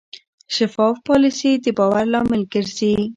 شفاف 0.55 0.95
پالیسي 1.07 1.51
د 1.63 1.65
باور 1.77 2.05
لامل 2.13 2.41
ګرځي. 2.53 2.93